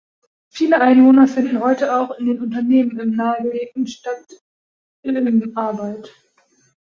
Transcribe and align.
Viele 0.49 0.81
Einwohner 0.81 1.27
finden 1.27 1.59
heute 1.59 1.95
auch 1.95 2.17
in 2.17 2.25
den 2.25 2.41
Unternehmen 2.41 2.99
im 2.99 3.15
nahegelegenen 3.15 3.85
Stadtilm 3.87 5.55
Arbeit. 5.55 6.11